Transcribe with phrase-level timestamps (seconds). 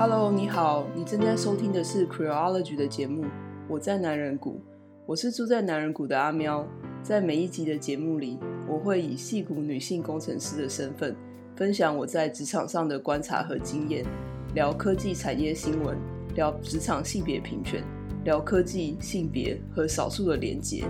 [0.00, 3.24] Hello，你好，你正在收听的是 Creology 的节目。
[3.68, 4.60] 我在男人谷，
[5.04, 6.64] 我是住在男人谷的阿喵。
[7.02, 8.38] 在每一集的节目里，
[8.68, 11.16] 我会以戏骨女性工程师的身份，
[11.56, 14.04] 分享我在职场上的观察和经验，
[14.54, 15.98] 聊科技产业新闻，
[16.36, 17.82] 聊职场性别平权，
[18.22, 20.84] 聊科技、性别和少数的连结。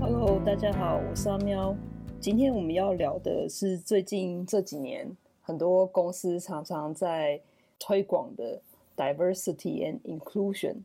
[0.00, 1.76] Hello，大家好，我是阿喵。
[2.18, 5.14] 今天我们要聊的是最近这几年。
[5.44, 7.40] 很多公司常常在
[7.78, 8.60] 推广的
[8.96, 10.76] diversity and inclusion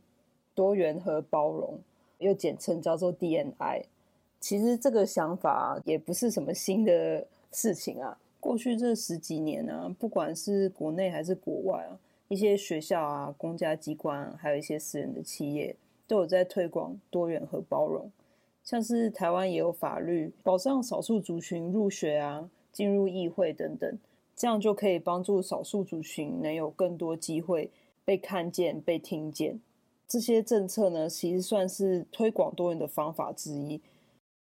[0.54, 1.78] 多元和包容，
[2.18, 3.82] 又简称叫做 D N I。
[4.38, 8.18] 其实这个想法也不是什么新的事情啊。
[8.38, 11.98] 过去这十几年呢、啊，不管是国内还是国外啊，
[12.28, 15.74] 一些学校啊、公家机关，还有一些私人的企业，
[16.06, 18.10] 都有在推广多元和包容。
[18.62, 23.98] 像是台湾也有法律保障少数族群入学啊、进入议会等等。
[24.40, 27.70] 这样就可以帮助少数族群能有更多机会
[28.06, 29.60] 被看见、被听见。
[30.08, 33.78] 这些政策呢，其实算是推广多元的方法之一。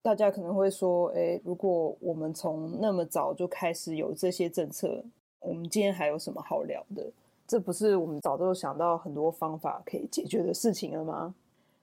[0.03, 5.03] 大家可能会说：“诶，如果我们从那么早就开始有这些政策，
[5.39, 7.11] 我们今天还有什么好聊的？
[7.47, 11.33] 这不是我们早就想到很多方法可以解决的事情了吗？”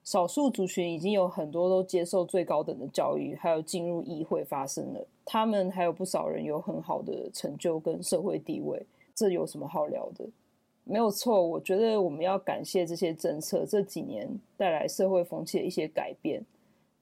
[0.04, 5.06] 少数族群已经有很多都接受最高等的教育，还有进入议会发生了。
[5.24, 10.26] 他们还有不少人有很好的成就跟社会地位，这有什么好聊的？
[10.84, 16.44] 没有错，我觉得我们要感谢这些政策这几年带来社会风气的一些改变。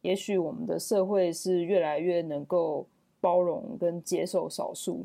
[0.03, 2.87] 也许我们的社会是越来越能够
[3.21, 5.05] 包容跟接受少数，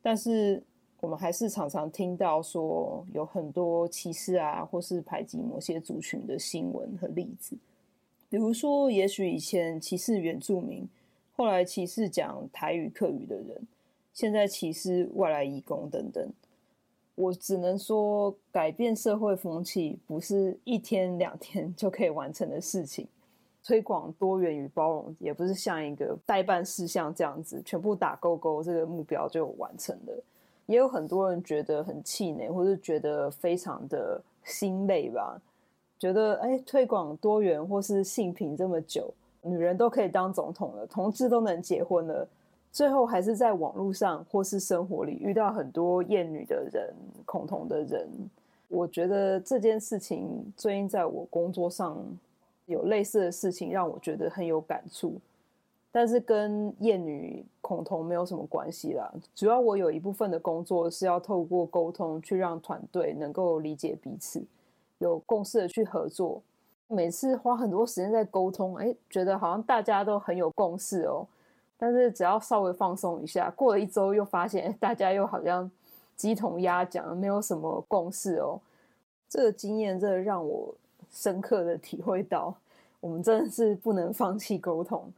[0.00, 0.62] 但是。
[1.06, 7.56] 我们还是常常听到说有很多歧视啊，或是排挤某些族群的新闻和例子。
[8.28, 10.84] 比如说，也许以前歧视原住民，
[11.36, 13.68] 后来歧视讲台语、客语的人，
[14.12, 16.28] 现在歧视外来移工等等。
[17.14, 23.06] 我只能说，改变社会风气不是一天两天就可以完成的事情。
[23.62, 30.24] 推广多元与包容，也不是像一个待办事项这样子，全部打勾勾，这个目标就完成了。
[30.66, 35.40] 也有很多人觉得很气馁，或是觉得非常的心累吧。
[35.98, 39.12] 觉得哎，推广多元或是性平这么久，
[39.42, 42.28] 女人都可以当总统了，同志都能结婚了，
[42.70, 46.92] 最后还是在网络上或是生活里遇到很多厌女的人、
[47.24, 48.06] 恐同的人。
[48.68, 51.96] 我觉得这件事情最近在我工作上
[52.66, 55.14] 有类似的事情，让我觉得很有感触。
[55.96, 59.10] 但是跟厌女恐同没有什么关系啦。
[59.34, 64.44] 主要我有一部分的工作是要透过沟通去让团队能够理解彼此，
[64.98, 66.42] 有共识的去合作。
[66.88, 71.26] 每次花很多时间在沟通，哎，觉得好像大家都很有共识哦。
[71.78, 75.70] 但是只要稍微放松一下，过了一周又发现，大家又好像
[76.14, 78.60] 鸡同鸭讲，没有什么共识哦。
[79.30, 80.74] 这个经验真的让我
[81.10, 82.54] 深刻的体会到，
[83.00, 85.10] 我们真的是不能放弃沟通。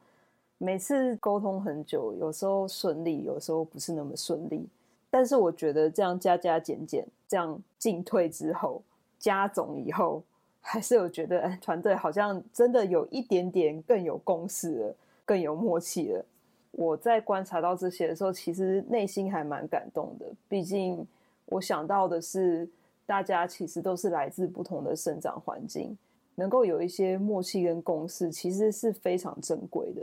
[0.59, 4.67] 每次沟通很久，有时候顺利，有时候不是那么顺利。
[5.09, 8.83] 但是我觉得这样加加减减，这样进退之后，
[9.19, 10.23] 加总以后，
[10.61, 16.25] 还是有觉得，哎，团队好像真的有一点点更有共识了，更有默契了。
[16.73, 20.27] 我在观察到这些的时候，其实内心还蛮感动的。
[20.49, 21.07] 毕竟
[21.47, 22.69] 我想到的是，
[23.07, 25.97] 大家其实都是来自不同的生长环境，
[26.35, 30.03] 能够有一些默契跟共识，其实是非常珍贵的。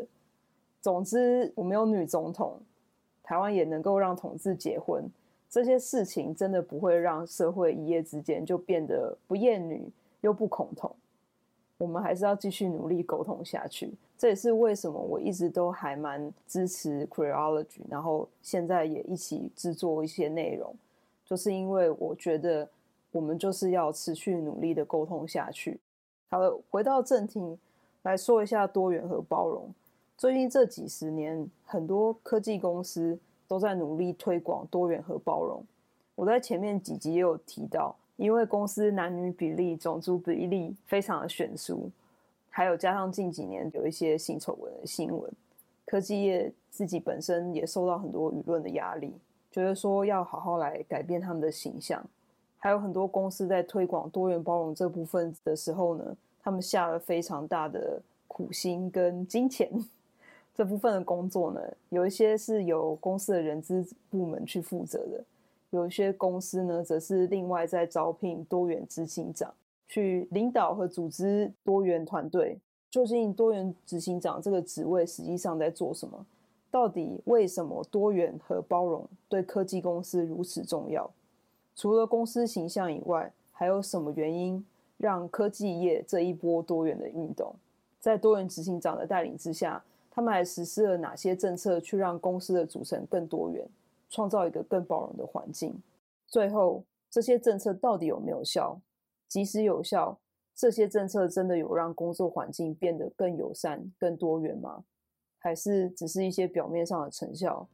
[0.85, 2.59] 总之，我们有女总统，
[3.23, 5.03] 台湾也能够让同志结婚，
[5.49, 9.91] 这些事情真的不会让社会一夜之间就变得不厌女
[10.21, 10.95] 又不恐同。
[11.79, 13.95] 我们还是要继续努力沟通下去。
[14.15, 20.71] 这也是为什么我一直都还蛮支持 Queerology，然后现在也一起制作一些内容，
[21.25, 22.69] 就是因为我觉得
[23.11, 25.79] 我们就是要持续努力的沟通下去。
[26.29, 27.57] 好了，回到正题
[28.03, 29.73] 来说一下多元和包容。
[30.17, 35.61] 最近这几十年，很多科技公司都在努力推广多元和包容。
[36.15, 41.89] 我在前面几集也有提到，因为公司男女比例、种族比例非常的悬殊，
[42.49, 45.29] 还有加上近几年有一些性丑闻的新闻，
[45.85, 49.13] 科技业自己本身也受到很多舆论的压力，
[49.51, 52.01] 觉得说要好好来改变他们的形象。
[52.57, 59.69] 还有很多公司在推广多元包容这部分的时候呢，他们下了非常大的苦心跟金钱。
[60.55, 65.23] 这部分的工作呢，有一些是由公司的人资部门去负责的，
[65.71, 69.53] 有一些公司呢，则是另外在招聘多元执行长
[69.89, 72.57] 去领导和组织多元团队。
[72.89, 76.25] 究竟多元执行长这个职位实际上在做什么？
[76.71, 81.11] 到底为什么多元和包容对科技公司如此重要？
[81.75, 84.65] 除了公司形象以外，还有什么原因
[84.97, 87.53] 让科技业这一波多元的运动，
[87.99, 89.83] 在多元执行长的带领之下，
[90.15, 93.67] 他们还实施了哪些政策，去让公司的组成更多元，
[94.09, 95.77] 创造一个更包容的环境？
[96.25, 98.79] 最后，这些政策到底有没有效？
[99.27, 100.17] 即使有效，
[100.55, 104.85] 这些政策真的有让工作环境变得更友善、更多元吗？
[105.37, 107.67] 还是只是一些表面上的成效？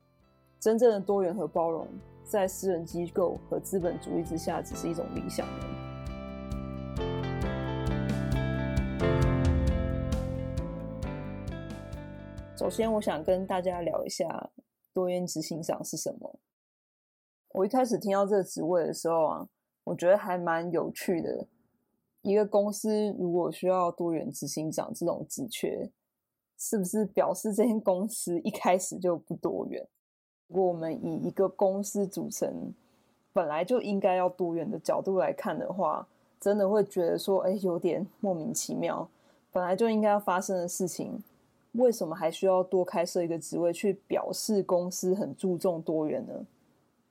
[0.60, 1.88] 真正的多元和包容，
[2.24, 5.91] 在私人机构和资本主义之下，只是一种理想呢？
[12.62, 14.52] 首先，我想跟大家聊一下
[14.94, 16.40] 多元执行长是什么。
[17.54, 19.50] 我一开始听到这个职位的时候啊，
[19.84, 21.48] 我觉得还蛮有趣的。
[22.22, 25.90] 一个公司如果需要多元执行长这种职缺，
[26.56, 29.84] 是不是表示这间公司一开始就不多元？
[30.46, 32.72] 如果我们以一个公司组成
[33.34, 36.08] 本来就应该要多元的角度来看的话，
[36.40, 39.10] 真的会觉得说，哎，有点莫名其妙。
[39.52, 41.24] 本来就应该要发生的事情，
[41.74, 46.46] 为什么还需要多开设一个职位去表示公司很注重多元呢？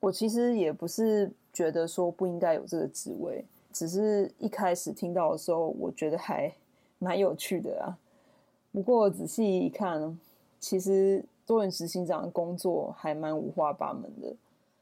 [0.00, 6.52] 我其实也不是觉得说不应该有这个职位，只是一开始听到的时候，我觉得还
[6.98, 7.98] 蛮有趣的啊。
[8.72, 10.18] 不过仔细一看，
[10.58, 11.24] 其实。
[11.46, 14.32] 多元执行长的工作还蛮五花八门的。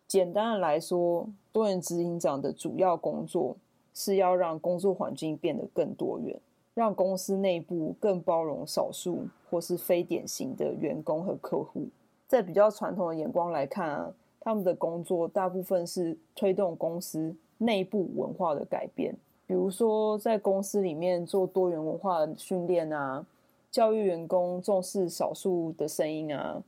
[0.06, 3.56] 简单的来说，多元执行长的主要工作
[3.94, 6.38] 是要让工作环境变得更多元，
[6.78, 11.88] 让公司内部更包容少数或是非典型的员工和客户。
[12.28, 19.12] 在比较传统的眼光来看啊，他们的工作大部分是推动公司内部文化的改变，
[19.44, 23.26] 比如说在公司里面做多元文化的训练啊。
[23.72, 26.62] 教育员工重视少数的声音啊，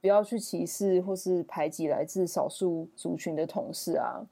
[0.00, 4.24] 不要去歧视或是排挤来自少数族群的同事啊，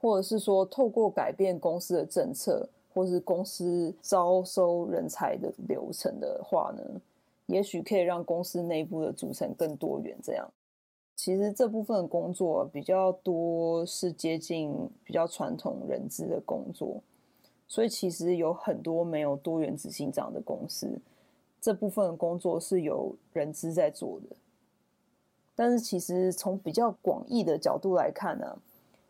[0.00, 7.00] 或者是说透过改变公司的政策，或是公司招收人才的流程的话呢，
[7.46, 10.16] 也许可以让公司内部的组成更多元。
[10.22, 10.48] 这样，
[11.16, 14.74] 其实这部分的工作比较多是接近
[15.04, 17.00] 比较传统人资的工作，
[17.66, 20.98] 所以其实有很多没有多元执行长的公司。
[21.60, 24.36] 这部分的工作是由人资在做的，
[25.54, 28.58] 但是其实从比较广义的角度来看呢，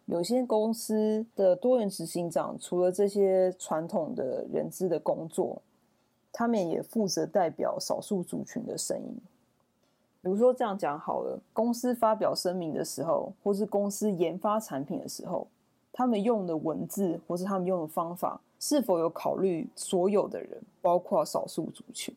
[0.06, 5.62] 有些公司的多元执行长除了这些传统的人资的工作，
[6.32, 9.16] 他们也负责代表少数族群的声音。
[10.20, 15.46] 比如说这样讲好了，公司发表声明的时候，或是公司研发产品的时候，
[15.92, 22.14] 他们用的文字或是他们用的方法，是否有考虑所有的人，包括少数族群？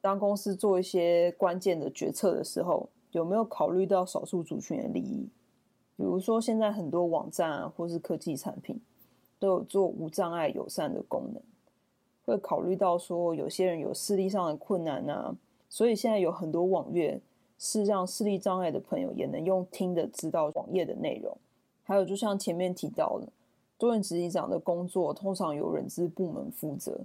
[0.00, 5.28] 当公司做一些关键的决策的时候，有没有考虑到少数族群的利益？
[5.98, 8.80] 比如说，现在很多网站啊，或是科技产品，
[9.40, 11.42] 都有做无障碍友善的功能，
[12.24, 15.34] 会考虑到说有些人有视力上的困难啊，
[15.68, 17.20] 所以现在有很多网页
[17.58, 21.36] 是让视力障碍的朋友也能用听的知道网页的内容。
[21.82, 23.26] 还有，就像前面提到的，
[23.76, 27.00] 多元执行长的工作通常由人资部门负责。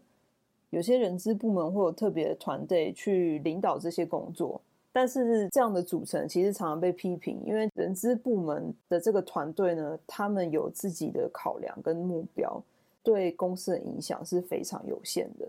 [0.69, 4.61] 有些人资部门会有特别的团队去领导这些工作，
[4.95, 12.61] 但是这样的组成其实常常被批评，因为人资部门的这个团队呢，他们有自己的考量跟目标，
[13.01, 15.47] 对公司的影响是非常有限的。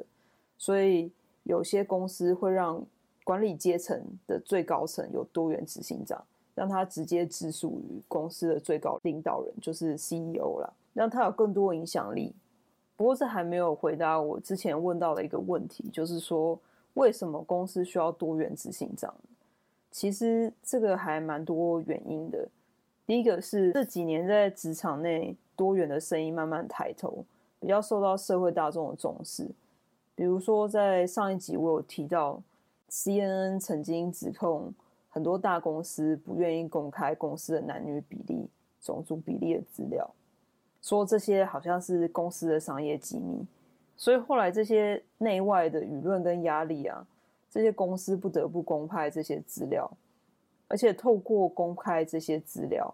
[0.56, 2.82] 所以有些公司会让
[3.22, 12.32] 管理阶层的最高层有多元执行长，让他直接直属于公司的最高领导人，就是 CEO 啦，让他有更多影响力。
[12.96, 16.58] 不过这还没有回答我之前问到的一个问题，就是说
[16.94, 19.14] 为什么公司需要多元执行长？
[19.94, 22.48] 其实这个还蛮多原因的。
[23.06, 27.24] 第一个是这几年在职场内多元的声音慢慢抬头，
[27.60, 29.48] 比较受到社会大众的重视。
[30.16, 32.42] 比如说在上一集我有提到
[32.90, 34.74] ，CNN 曾经指控
[35.10, 38.48] 很多大公司不愿意公开公司的男女比例、
[38.82, 40.10] 种族比例的资料。
[40.82, 43.46] 说这些好像是公司的商业机密，
[43.96, 47.06] 所以后来这些内外的舆论跟压力啊，
[47.54, 49.88] 这些公司不得不公开这些资料，
[50.66, 52.92] 而且透过公开这些资料，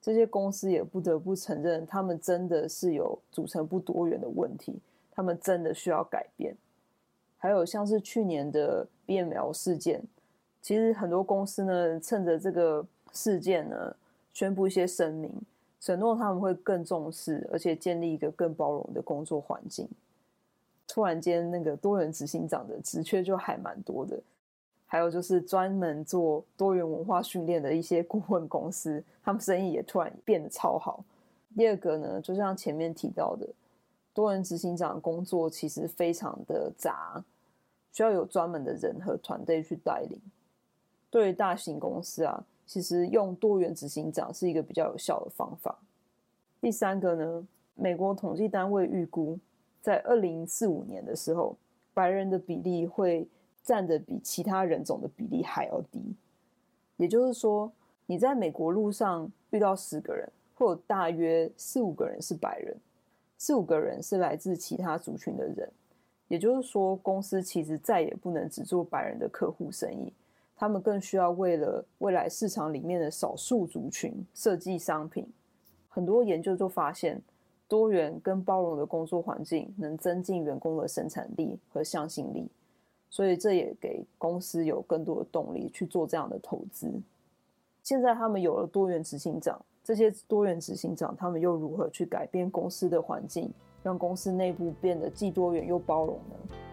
[0.00, 4.80] 这些公司也不得不承认，他们真的是有组成不多元的问题，
[5.12, 6.56] 他们真的需要改变。
[7.38, 10.02] 还有像是去年的 BML 事件，
[10.60, 13.94] 其实很多公司呢，趁着这个事件呢，
[14.32, 15.32] 宣布一些声明。
[15.78, 19.88] 承诺他们会更重视，而且建立一个更包容的工作环境。
[20.92, 24.20] 突然间，那个多元执行长的职缺就还蛮多的。
[24.84, 31.02] 还有就是专门做多元文化训练的一些顾问公司，他们生意也突然变得超好。
[31.56, 33.48] 第二个呢，就像前面提到的，
[34.12, 37.24] 多元执行长工作其实非常的杂，
[37.90, 40.20] 需要有专门的人和团队去带领。
[41.08, 45.78] 对于大型公司啊，其实用多元执行长是一个比较有效的方法。
[46.60, 49.38] 第三个呢，美国统计单位预估，
[49.82, 51.54] 在二零四五年的时候，
[51.92, 53.26] 白人的比例会
[53.62, 56.00] 占的比其他人种的比例还要低。
[56.96, 57.70] 也就是说，
[58.06, 62.76] 你在美国路上遇到十个人，会有大约四五个人是白人，
[63.36, 65.68] 四五个人是来自其他族群的人。
[66.28, 70.12] 也就是说，公司其实再也不能只做白人的客户生意，
[70.56, 75.26] 他们更需要为了未来市场里面的少数族群设计商品。
[75.88, 77.20] 很多研究就发现，
[77.72, 82.46] 多元跟包容的工作环境能增进员工的生产力和向心力，
[83.08, 86.92] 所以这也给公司有更多的动力去做这样的投资。
[87.82, 93.50] 现在他们有了多元执行长，这些多元执行长他们又如何去改变公司的环境，
[93.82, 96.71] 让公司内部变得既多元又包容呢？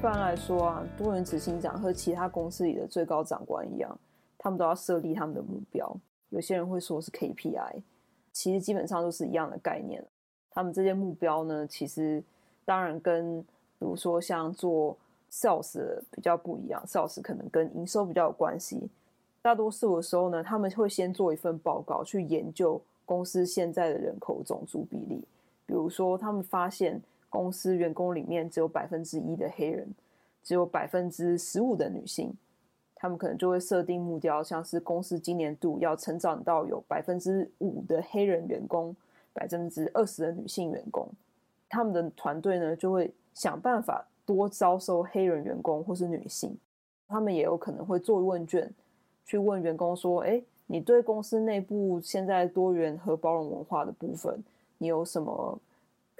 [0.00, 4.00] 一般来说啊，多元执行长和其他公司里的最高长官一样，
[4.38, 5.94] 他们都要设立他们的目标。
[6.30, 7.82] 有些人会说是 KPI，
[8.32, 10.02] 其实基本上都是一样的概念。
[10.52, 12.24] 他们这些目标呢，其实
[12.64, 13.46] 当然跟比
[13.80, 14.96] 如说像做
[15.30, 15.78] sales
[16.10, 18.88] 比较不一样，sales 可能跟营收比较有关系。
[19.42, 25.22] 大多数的时候呢，他们会先做一份报告去研究公司现在的人口种族比例，
[25.66, 26.98] 比如说他们发现。
[27.30, 29.88] 公司员工里面只有百分之一的黑人，
[30.42, 32.34] 只有百分之十五的女性，
[32.96, 38.94] 他们可能就会设定目标，像是公司今年度要成长到有百分之五的黑人员工，
[39.32, 41.08] 百分之二十的女性员工。
[41.68, 46.54] 他们的团队呢，就会想办法多招收黑人员工或是女性。
[47.06, 48.68] 他们也有可能会做问卷，
[49.24, 54.42] 去问员工说：“诶，你对公司内部现在多元和包容文化的部分，
[54.78, 55.56] 你有什么？”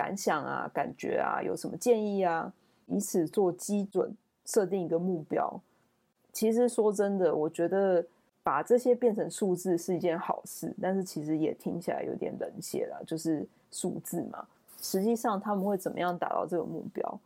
[0.00, 2.50] 感想啊，感觉啊，有什么建议啊？
[2.86, 4.10] 以此做基准，
[4.46, 5.60] 设定一个目标。
[6.32, 8.02] 其实说真的，我觉得
[8.42, 14.42] 把这些变成数字是一件好事，但是其实也听起来有点冷血了，就是数字嘛。
[14.80, 17.20] 实际上他们会怎么样达到这个目标？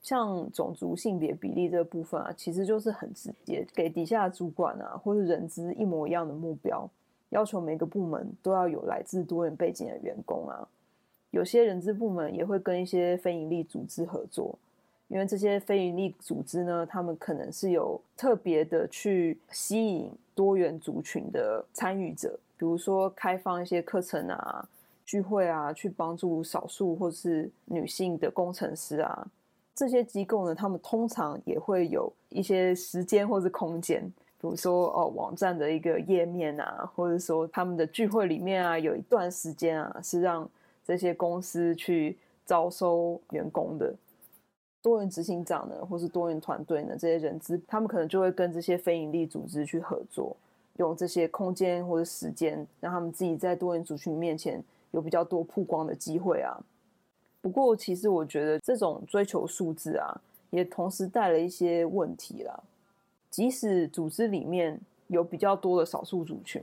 [0.00, 6.88] 像种族性别比例这个部分啊，其实就是很直接，给底下主管啊或是人资一模一样的目标，
[7.28, 10.66] 要求每个部门都要有来自多元背景的员工啊。
[11.30, 14.58] 有些人资部门也会跟一些非营利组织合作，
[15.08, 24.68] 因为这些非营利组织呢，他们可能是有特别的去吸引多元族群的参与者，比如说开放一些课程啊、
[25.04, 29.26] 聚会啊，去帮助少数或是女性的工程师啊。
[29.74, 34.02] 这些机构呢，他们通常也会有一些时间或是空间，
[34.40, 40.46] 比如说哦，网站的一个页面啊，或者说他们的聚会里面啊，有一段时间啊，是让
[40.90, 43.94] 这些公司去招收员工的
[44.82, 50.36] 多元执行长呢，或是多元团队呢，这些人资，他们可能就会跟这些非营利组织去合作，
[50.78, 56.58] 用这些空间或者时间，让他们自己在多元族群面前有比较多曝光的机会啊。
[57.40, 60.20] 不过，其实我觉得这种追求数字啊，
[60.50, 62.60] 也同时带了一些问题啦。
[63.30, 66.60] 即使组织里面有比较多的少数族群，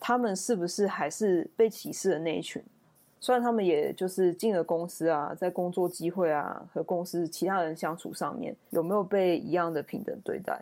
[0.00, 2.60] 他们是不是还是被歧视的那一群？
[3.22, 10.60] 虽然他们也就是进了公司啊，在工作机会啊和公司其他人相处上面，有没有被一样的平等对待？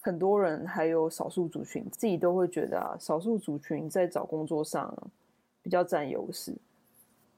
[0.00, 4.96] 很多人还有少数族群自己都会觉得啊，少数族群在找工作上，
[5.62, 6.54] 比较占优势。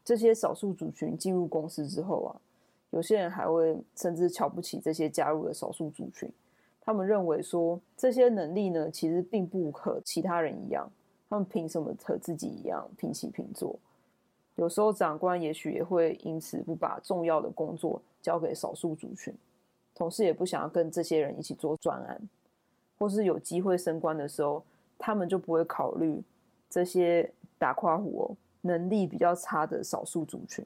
[0.04, 2.31] 这些少数族群进入公司之后啊，
[2.90, 6.31] 有些人还会甚至瞧不起这些加入的少数族群，
[6.81, 10.88] 他们认为说这些能力呢，其实并不和其他人一样，
[11.28, 13.76] 他们凭什么和自己一样平起平坐？
[14.56, 19.35] 有时候长官也许也会因此不把重要的工作交给少数族群，
[19.94, 22.21] 同事也不想要跟这些人一起做专案，
[22.99, 24.62] 或是有机会升官的时候，
[24.99, 26.23] 他们就不会考虑
[26.68, 30.64] 这些打跨虎，能力比较差的少数族群。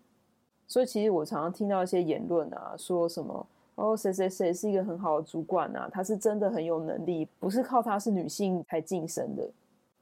[0.67, 9.49] 所以其实我常常听到一些言论啊，说什么哦，谁谁谁是一个很好的主管啊，他是真的很有能力，不是靠他是女性才晋升的，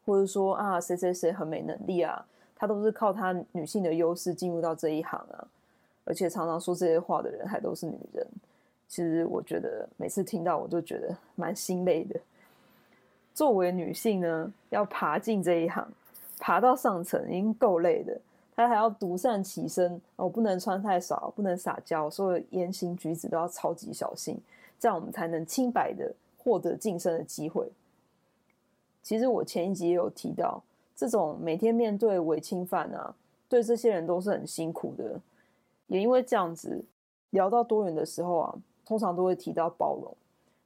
[0.06, 2.24] 或者说啊，谁谁谁很没能力啊。
[2.64, 5.47] 他都是靠他女性的优势进入到这一行啊，
[6.06, 8.26] 而且常常说这些话的人还都是女人。
[8.88, 12.18] 其实我觉得每次听到我都觉得蛮心累的。
[13.35, 15.87] 作为女性呢，要爬进这一行，
[16.38, 18.18] 爬到上层已经够累的，
[18.56, 24.40] 她还要独善其身，哦，不能穿太少，不能撒娇，所有言行举止都要超级小心，
[24.80, 27.68] 这样我们才能清白的获得晋升的机会。
[29.02, 30.62] 其实我前一集也有提到，
[30.94, 33.14] 这种每天面对伪侵犯啊，
[33.48, 35.20] 对这些人都是很辛苦的。
[35.86, 36.84] 也因为这样子，
[37.30, 38.54] 聊到多元的时候啊，
[38.86, 40.16] 通常都会提到包容，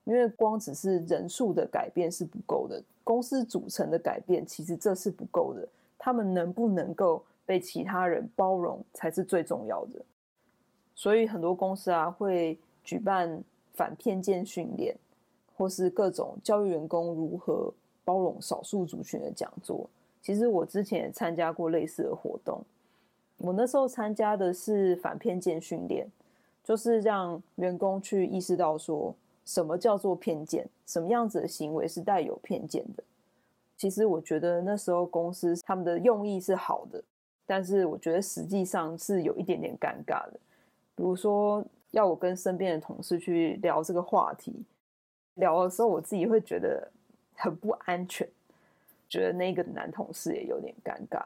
[0.05, 5.67] 因为光只是人数的改变是不够的，公司组成的改变其实这是不够的，
[5.99, 10.01] 他们能不能够被其他人包容才是最重要的，
[10.95, 13.43] 所以很多公司啊会举办
[13.73, 14.95] 反偏见训练，
[15.57, 17.73] 或是各种教育员工如何
[18.05, 19.89] 包容少数族群的讲座。
[20.21, 22.63] 其实我之前也参加过类似的活动，
[23.39, 26.07] 我那时候参加的是反偏见训练，
[26.63, 33.03] 就是让员工去意识到说什么叫做偏见，什么样子的行为是带有偏见的。
[33.77, 37.03] 其实我觉得那时候公司他们的用意是好的。
[37.51, 40.35] 但是我觉得实际上是有一点点尴尬的，
[40.95, 44.53] 比如说要我跟身边的同事去聊这个话题，
[45.37, 46.87] 聊的时候我自己会觉得
[47.35, 48.29] 很不安全，
[49.09, 51.23] 觉得那个男同事也有点尴尬。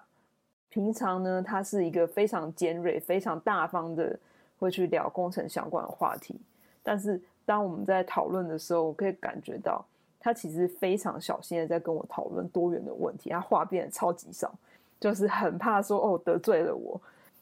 [0.69, 4.19] 平常呢，他是一个非常尖锐、非常大方的，
[4.59, 6.41] 会去聊工程相关的话题，
[6.83, 9.85] 但是当我们在讨论的时候，我可以感觉到
[10.19, 14.55] 他其实非常小心的在跟我讨论多元的问题，他话变得超级少。
[15.01, 17.01] 就是很怕说哦，得罪了我。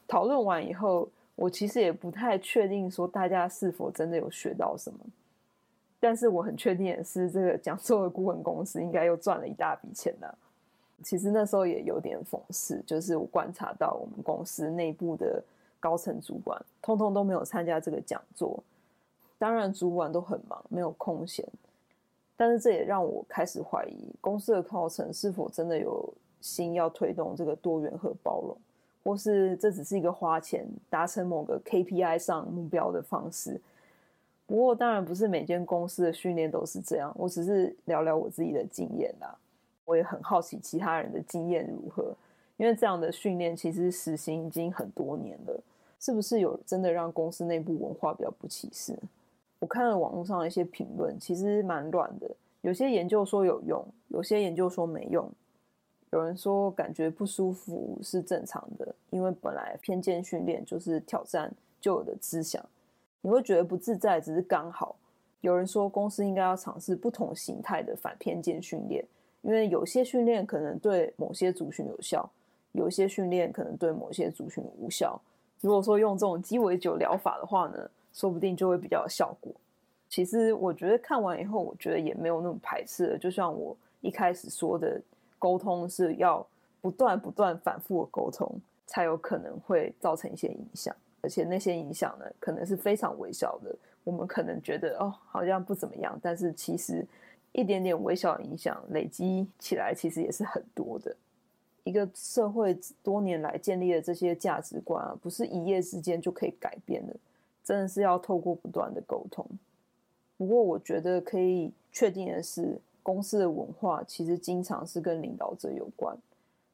[0.08, 1.06] 讨论完以后，
[1.36, 4.98] 我其实也不太确定说大家是否真的有学到什么。
[6.00, 10.38] 但是我很确定的是，这个讲座的顾问公司应该又赚了一大笔钱了。
[11.04, 15.40] 其实那时候也有点讽刺，就是我观察到我们公司内部的
[15.78, 18.60] 高层主管，通通都没有参加这个讲座。
[19.38, 21.46] 当然，主管都很忙，没有空闲。
[22.36, 26.12] 但是这也让我开始怀疑公司的高层是否真的有。
[26.42, 28.56] 心要推动这个多元和包容，
[29.04, 33.60] 或是这只是一个花钱达成某个 KPI 上目标的方式。
[34.50, 37.14] 不过，当然不是每间公司的训练都是这样。
[37.16, 39.32] 我只是聊聊我自己的经验啦，
[39.84, 42.12] 我也很好奇其他人的经验如何。
[42.56, 45.62] 因为这样的训练其实实行已经很多年了，
[46.00, 48.98] 是不是有真的让公司内部文化比较不歧视？
[49.60, 52.28] 我看了网络上的一些评论，其实蛮乱的。
[52.62, 55.30] 有些研究说有用，有些研究说没用。
[56.10, 62.60] 有人说感觉不舒服是正常的，因为本来偏见训练就是挑战旧有的思想，
[63.20, 64.96] 你会觉得不自在，只是刚好。
[65.40, 69.04] 有人说公司应该要尝试不同形态的反偏见训练，
[69.42, 72.28] 因为有些训练可能对某些族群有效，
[72.72, 75.20] 有些训练可能对某些族群无效。
[75.60, 79.52] 如果说用这种鸡尾酒疗法的话呢，说不定就会比较有效果。
[80.08, 85.00] 其实我觉得看完以后，我觉得也没有那么排斥了，就像我一开始说的。
[85.40, 86.46] 沟通是要
[86.82, 88.46] 不断不断反复的沟通，
[88.86, 93.74] 才有可能会造成一些影响，而且那些影响呢，可能是非常微小的。
[94.04, 97.06] 我们可能觉得哦，好像不怎么样，但是其实
[97.52, 101.14] 一点点微小的影响累积起来，其实也是很多的。
[101.84, 107.14] 一个社会多年来建立的这些价值观啊，不是一夜之间就可以改变的，
[107.64, 109.46] 真的是要透过不断的沟通。
[110.36, 112.80] 不过，我觉得可以确定的是。
[113.02, 116.14] 公司的文化其实经常是跟领导者有关，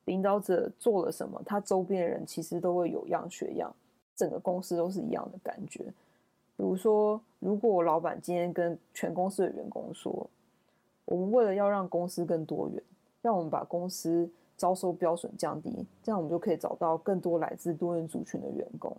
[0.06, 3.72] 领导者做了什么，他周边的人其实都会有样学样，
[4.16, 5.84] 整个公司都是一样的感觉。
[6.56, 10.28] 比如说，如果我老板今天跟全公司的员工说，
[11.04, 12.82] 我们为了要让公司更多元，
[13.20, 15.70] 让我们把公司招收标准降低，
[16.02, 18.96] 这样我们就可以找到更多来自多元族群的员工。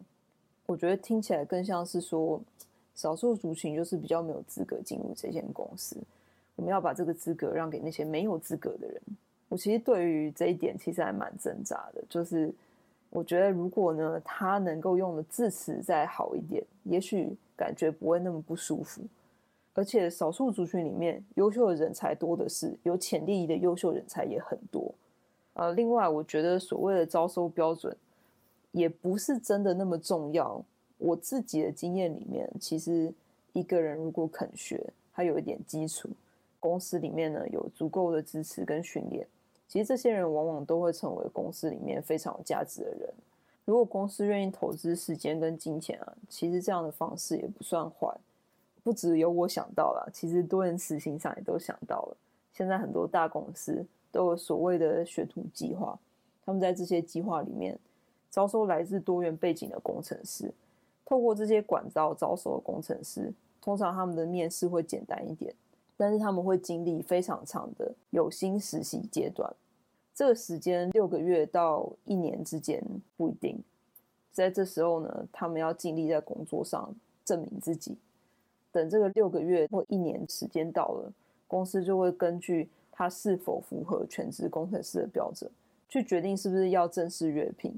[0.68, 2.40] 我觉得听起来更像是说，
[2.94, 5.98] 少数族群就是比较没有资格进入这间公司。
[6.56, 9.02] 我们要把这个资格让给那些没有资格的人。
[9.50, 12.54] 我其实对于这一点其实还蛮挣扎的，就是
[13.10, 19.02] 我觉得如果呢，他能够用的字词再好一点，也许感觉不会那么不舒服。
[19.74, 24.94] 而且少数族群里面优秀的人才多的是，有潜力的优秀人才也很多。
[25.54, 27.96] 呃，另外我觉得所谓的招收标准
[28.72, 30.64] 也不是真的那么重要。
[30.98, 33.14] 我自己的经验里面，其实
[33.54, 36.10] 一个人如果肯学，他有一点基础。
[36.60, 39.28] 公司里面呢，有足够的支持跟训练，
[39.68, 43.14] 其实这些人往往都会成为公司里面非常有价值的人。
[43.66, 48.16] 如果公司愿意投资时间跟金钱啊，其实这样的方式也不算坏。
[48.82, 52.18] 不只有我想到了，其实多人实行上也都想到了。
[52.54, 56.00] 现在很多大公司都有所谓的学徒计划，
[56.46, 57.78] 他们在这些计划里面
[58.32, 60.54] 招收来自多元背景的工程师，
[61.06, 65.54] 透过这些管道招收的工程师，通常他们的面试会简单一点。
[65.98, 69.52] 但是他们会经历非常长的有薪实习阶段，
[70.14, 72.82] 这个时间六个月到一年之间
[73.18, 73.62] 不一定。
[74.32, 77.98] 在这时候呢，他们要尽力在工作上证明自己。
[78.72, 81.12] 等这个六个月或一年时间到了，
[81.48, 85.50] 公司就会根据他是否符合全职工程师的标准，
[85.90, 87.74] 去决定是不是要正式约聘。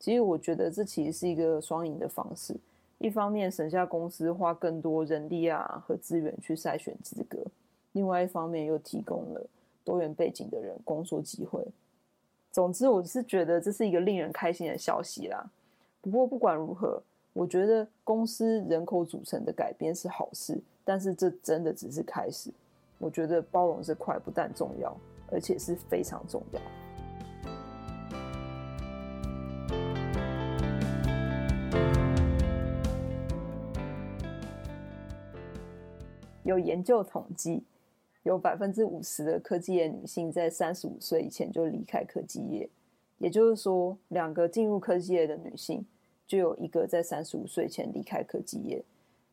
[0.00, 2.56] 其实我觉得这其实是一个双赢的方式，
[3.02, 7.36] 一方面省下公司花更多人力啊和资源去筛选资格，
[7.92, 9.44] 另外一方面又提供了
[9.82, 11.66] 多元背景的人工作机会。
[12.52, 15.50] 总之，我是觉得这是一个令人开心的消息啦。
[16.00, 22.52] 不过不管如何，我觉得公司人口组成的改变是好事，但是这真的只是开始。
[22.98, 24.96] 我觉得包容这块不但重要，
[25.28, 26.60] 而且是非常重要。
[36.52, 37.64] 有研究统计，
[38.22, 42.68] 有百分之五十的科技业女性在三十五岁以前就离开科技业，
[43.18, 45.84] 也就是说，两个进入科技业的女性，
[46.26, 48.84] 就有一个在三十五岁前离开科技业。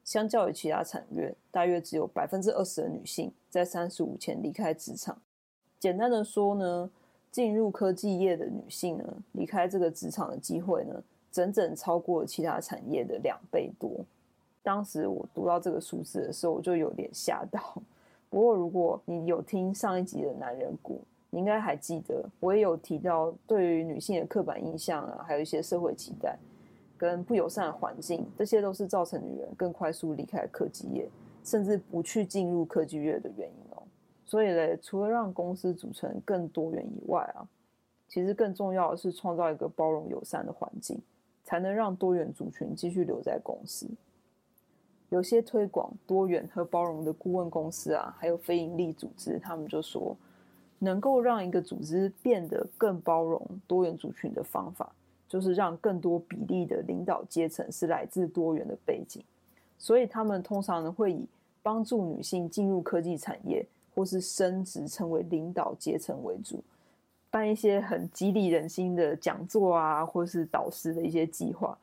[0.06, 5.22] 相较于其他产业，大约只有百分之二十的女性在三十五前离开职场。
[5.78, 6.90] 简单的说呢，
[7.30, 14.04] 进入科技业的女性呢，离开这个职场的机会呢，整整超过其他产业的两倍多。
[14.62, 17.82] 当时我读到这个数字的时候，我就有点吓到。
[18.30, 26.38] 不过，如果你有听上一集的男人谷，你应该还记得，我也有提到对于女性的刻板印象啊，还有一些社会期待
[26.98, 31.10] 跟不友善的环境，这些都是造成女人更快速离开科技业，
[31.44, 33.82] 甚至不去进入科技业的原因哦。
[34.26, 37.48] 所以呢，除了让公司组成更多元以外啊，
[38.08, 41.02] 其实更重要的是创造一个包容友善的环境，
[41.44, 43.88] 才能让多元族群继续留在公司。
[45.10, 50.16] 有些推广多元和包容的顾问公司啊，还有非营利组织，他们就说，
[50.78, 54.94] 能够让一个组织变得更包容多元族群的方法，
[55.28, 59.24] 就是让更多比例的领导阶层是来自多元的背景。
[59.80, 61.28] 所以他们通常呢会以
[61.64, 66.64] 帮助女性进入科技产业或是升职成为领导阶层为主，
[67.32, 71.76] 办一些很激励人心的讲座啊，或是导师的一些计划，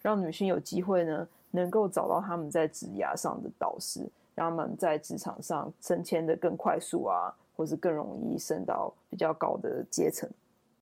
[0.00, 1.28] 让女性有机会呢。
[1.52, 10.28] 能够找到他们在职涯上的导师，让他们在职场上升迁的更快速啊，或是更容易升到比较高的阶层。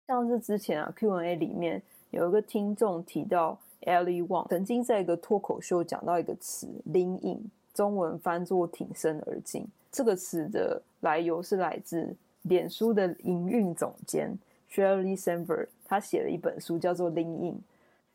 [0.07, 7.39] 像是之前啊 Q&A 里面有一个听众提到，Ellie Wang 曾经在一个脱口秀讲到一个词 lin
[7.75, 9.67] 中文翻作“挺身而进”。
[9.93, 14.37] 这个词的来由是来自脸书的营运总监
[14.71, 17.53] Sheryl Sandberg，他写了一本书叫做《lin》。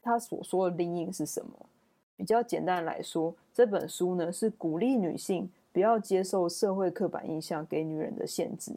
[0.01, 1.51] 他所说的 lin 是什么？
[2.17, 8.71] 比较简单来说，这本书呢是鼓励女性不要接受社会刻板印象给女人的限制，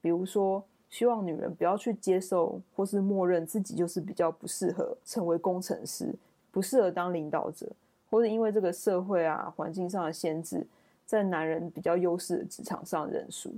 [0.00, 6.14] 比如说希望女人不要去接受或是默认自己就是比较不适合成为工程师，
[6.52, 7.66] 不适合当领导者，
[8.10, 10.64] 或者因为这个社会啊环境上的限制，
[11.04, 13.52] 在男人比较优势的职场上认输。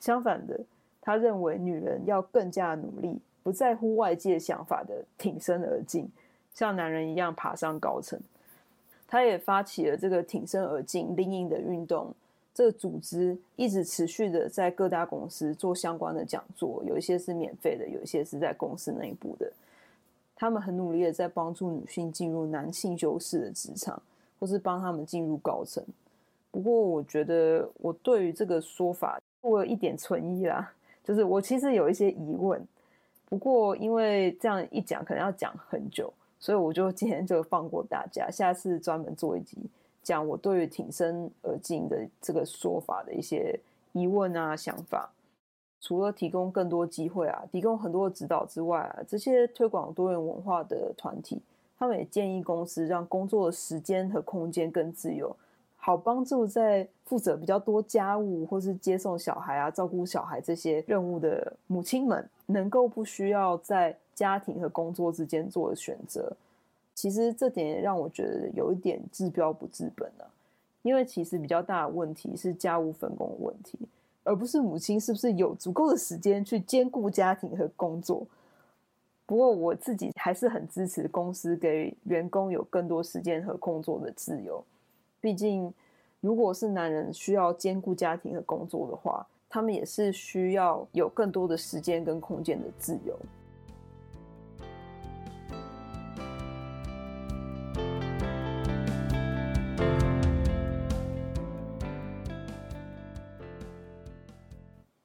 [0.00, 0.58] 相反的，
[1.00, 6.10] 他认为女人要更加努力，不在乎外界想法的挺身而进，
[6.52, 8.18] 像男人一样爬上高层。
[9.06, 12.14] 他也发起了这个挺身而进 Lean In 的运动，
[12.52, 19.52] 这个组织一直持续的在各大公司做相关的讲座，有一些是免费的，有一些是在公司内部的。
[20.36, 24.02] 他们很努力的在帮助女性进入男性优势的职场，
[24.40, 25.84] 或是帮他们进入高层。
[26.50, 30.72] 不过，我觉得我对于这个说法我有一点存疑啦，
[31.04, 32.60] 就是我其实有一些疑问。
[33.26, 36.12] 不过，因为这样一讲，可能要讲很久。
[36.44, 39.56] 所以我就今天就放过大家，下次专门做一集
[40.02, 43.58] 讲我对于挺身而进的这个说法的一些
[43.92, 45.10] 疑问啊、想法。
[45.80, 51.40] 除了提供更多机会啊，提供很多指导之外啊，这些推广多元文化的团体，
[51.78, 55.34] 他们也建议公司让工作的时间和空间更自由，
[55.78, 66.34] 好帮助在负责比较多家务或是接送小孩啊、照顾小孩这些任务的母亲们，能够不需要在家庭和工作之间做的选择，
[66.94, 70.24] 其实这点让我觉得有一点治标不治本啊。
[70.82, 73.78] 因为其实比较大的问题是家务分工的问题，
[74.22, 78.26] 而不是母亲是不是有足够的时间去兼顾家庭和工作。
[79.26, 84.62] 不过我自己还是很支持公司给员工有更多时间和工作的自由。
[85.22, 85.72] 毕竟，
[86.20, 93.18] 如果是男人需要兼顾家庭和工作的话，他们也是需要有更多的时间跟空间的自由。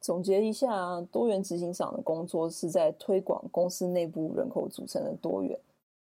[0.01, 5.59] 总结一下，多元执行长的工作是在推广公司内部人口组成的多元，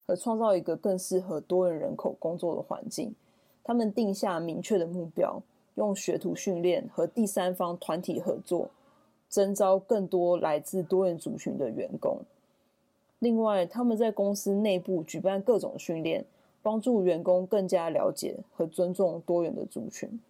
[0.06, 3.14] 和创造一个更适合多元人口工作的环境。
[3.64, 5.42] 他们定下明确的目标，
[5.76, 8.68] 用学徒训练和第三方团体合作，
[9.30, 12.18] 征招更多来自多元族群的员工。
[13.18, 16.24] 另外，他们在公司内部举办各种训练，
[16.62, 20.20] 帮助员工更加了解和尊重多元的族群。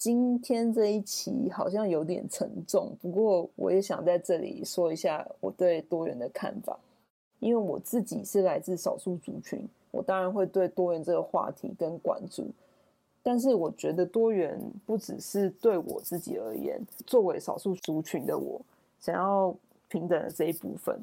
[0.00, 6.74] 今天这一期好像有点沉重，不过我也想在这里说一下我对多元的看法。
[7.38, 12.46] 因为我自己是来自少数族群，我当然会对多元这个话题跟关注。
[13.22, 18.58] 但是我觉得多元不只是对我自己而言，作为少数族群的我，
[19.00, 19.54] 想要
[19.88, 20.98] 平等的这一部分。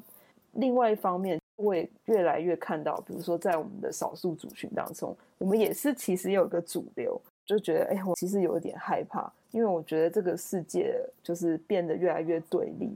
[0.54, 7.20] 另外一方面，我也越来越看到，比如说在我们的少数族群当中，我们也是其实有一个主流。
[7.48, 12.94] 就觉得，哎，我其实有一点害怕，因为我觉得这个世界就是变得越来越对立，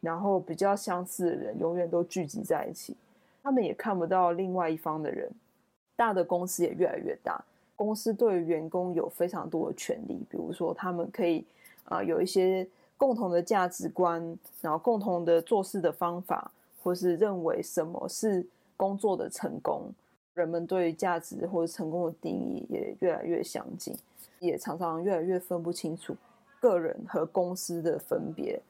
[0.00, 2.96] 然后比较相似的人永远都聚集在一起，
[3.44, 5.30] 他们也看不到另外一方的人。
[5.94, 7.40] 大的公司也越来越大，
[7.76, 11.44] 公司对员工有非常多的权利，比如说他们可以
[11.84, 14.20] 啊、有一些共同的价值观，
[14.60, 16.50] 然后共同的做事的方法，
[16.82, 18.44] 或是认为什么是
[18.76, 19.92] 工作的成功。
[20.34, 23.94] 人们对价值或者成功的定义也越来越相近，
[24.40, 26.16] 也常常越来越分不清楚
[26.60, 28.60] 个人和公司的分别。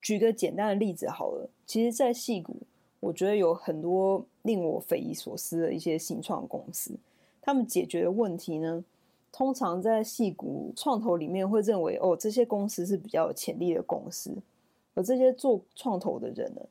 [0.00, 2.56] 举个简单的例子好了，其实，在戏谷，
[2.98, 6.92] 我觉得有很多令我匪夷所思的一些新创公司，
[7.40, 8.84] 他们解决的问题呢，
[9.30, 14.34] 通常在戏谷创投里面会认为，哦，这些公司是比较有潜力的公司，
[14.94, 16.62] 而这些做创投的人呢，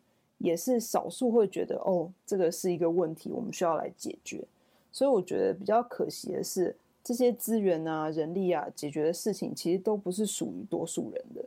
[0.41, 4.43] 也是少数会觉得哦，这个是一个问题，我们需要来解决。
[4.91, 11.45] 所以我觉得比较可惜的是，这些资源啊、人力啊，解决的事情其实都不是属于多数人的，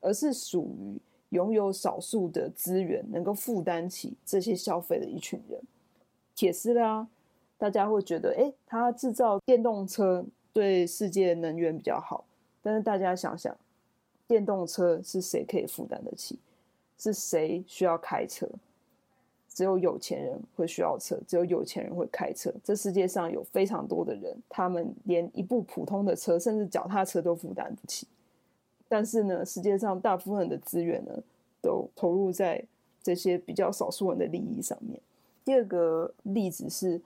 [0.00, 0.96] 而是属于
[1.30, 5.60] 拥有少数的资源，能够负担起这些消费的一群人。
[6.34, 7.06] 铁丝拉，
[7.58, 12.24] 大家会觉得，诶，它制造电动车对世界能源比较好，
[12.62, 13.54] 但是大家想想，
[14.26, 16.38] 电动车是谁可以负担得起？
[17.00, 18.46] 是谁需要开车？
[19.48, 22.52] 只有有钱人会需要车，只有有钱人会开车。
[22.62, 28.06] 这世界上有非常多的人，他们连一部普通的车，甚至脚踏车都负担不起。
[28.88, 31.12] 但是呢，世界上大部分的资源呢，
[31.62, 32.62] 都投入在
[33.02, 35.00] 这些比较少数人的利益上面。
[35.44, 37.00] 第二个例子是。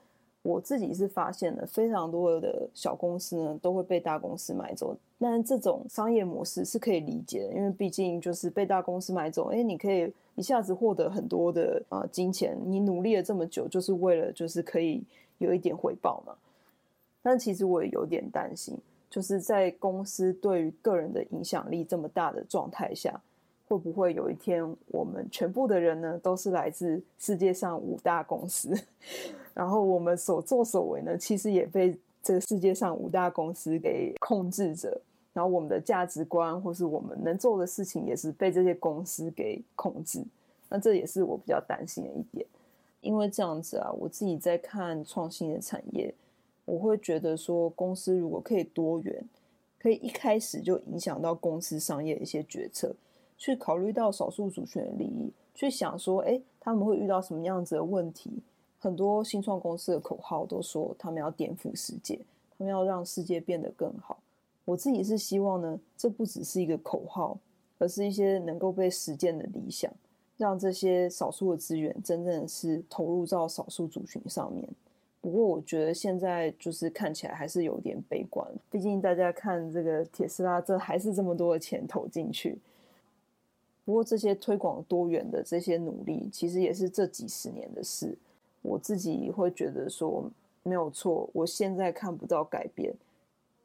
[0.45, 4.95] 我自己是发现了非常多的小公司呢，都会被大公司买走。
[5.19, 12.59] 但这种商业模式是可以理解的，因为毕竟就是被大公司买走，哎，你可以一下子获得很多的啊、金钱。
[12.63, 15.03] 你努力了这么久，就是为了就是可以
[15.39, 16.35] 有一点回报嘛。
[17.23, 18.77] 但其实我也有点担心，
[19.09, 23.19] 就是在公司对于个人的影响力这么大的状态下。
[23.67, 28.75] 会不会有一天，我们全部的人呢，都是来自世界上五大公司，
[29.55, 35.01] 然后我们所作所为呢，其实也被这个世界上五大公司给控制着，
[35.33, 40.23] 然后我们的价值观或是我们能做的事情，也是被这些公司给控制。
[40.69, 42.47] 那这也是我比较担心的一点，
[43.01, 46.13] 因为这样子啊，我自己在看创新的产业，
[46.65, 49.25] 我会觉得说，公司如果可以多元，
[49.79, 52.95] 可以一开始就影响到公司商业的一些决策。
[53.37, 58.31] 去考虑到少数族群的利益，去想说，哎，他们会遇到什么样子的问题？
[58.79, 62.19] 很多新创公司的口号都说，他们要颠覆世界，
[62.59, 64.19] 他们要让世界变得更好。
[64.65, 67.39] 我自己是希望呢，这不只是一个口号，
[67.79, 69.91] 而是一些能够被实践的理想，
[70.37, 74.69] 让这些少数的资源真正是投入到少数族群上面。
[75.21, 82.59] 不过，我觉得现在就是看起来还是有点悲观，毕竟大家看这个铁丝拉，这还是这么多的钱投进去。
[83.85, 88.17] 不过，这些推广多元的这些努力，其实也是这几十年的事。
[88.63, 90.31] 我自己会觉得说
[90.63, 92.95] 没有错，我现在看不到改变，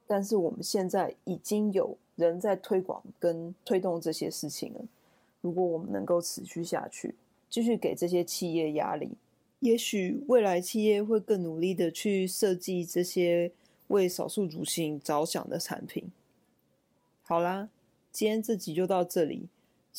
[0.06, 4.82] 但是我们现在已经有人在推广跟推动这些事情了。
[5.40, 7.16] 如果我们能够持续下去，
[7.50, 9.12] 继续给这些企业压力，
[9.62, 13.54] 也许未来企业会更努力的去设计这些
[13.88, 16.12] 为少数族群着想的产品。
[17.24, 17.70] 好啦，
[18.12, 19.48] 今天这集就到这里。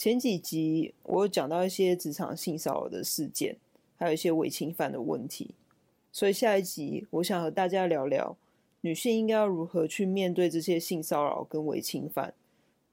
[0.03, 3.55] 前几集我有讲到一些职场性骚扰的事件，
[3.99, 5.55] 还有一些违侵犯的问题，
[6.11, 8.35] 所以下一集我想和大家聊聊
[8.81, 12.33] 女性应该要如何去面对这些性骚扰跟违侵犯。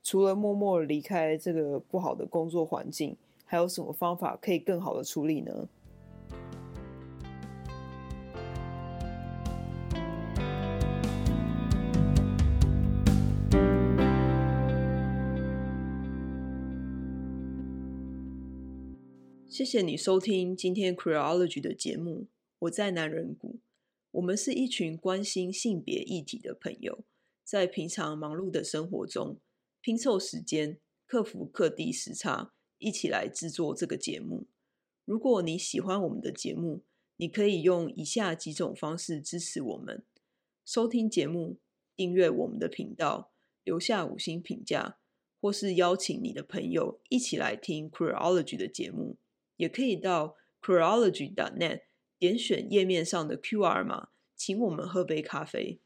[0.04, 3.16] 除了默默离开这个不好的工作环境，
[3.46, 5.70] 还有什么方法可以更好的处理呢？
[19.58, 22.28] 谢谢你收听今天 Queerology 的节目。
[22.60, 23.58] 我在男人谷，
[24.12, 27.04] 我们是一群关心性别议题的朋友，
[27.44, 29.40] 在平常忙碌的生活中
[29.82, 34.46] 拼凑时间，克服各地时差，一起来制作这个节目。
[35.06, 36.84] 如果你喜欢我们的节目，
[37.16, 40.06] 你可以用以下几种方式支持我们：
[40.64, 41.58] 收听节目、
[41.96, 43.32] 订阅我们的频道、
[43.64, 45.00] 留下五星评价，
[45.42, 49.18] 或是邀请你的朋友一起来听 Queerology 的节目。
[49.58, 51.82] 也可以到 chronology.net
[52.18, 55.82] 点选页面上的 QR 码，请我们喝杯咖啡。